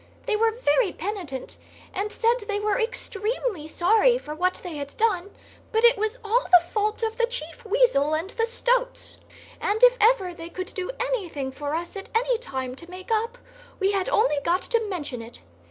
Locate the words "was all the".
5.95-6.65